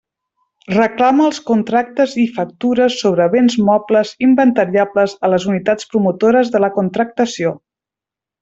[0.75, 6.75] Reclama els contractes i factures sobre béns mobles inventariables a les unitats promotores de la
[6.83, 7.55] contractació.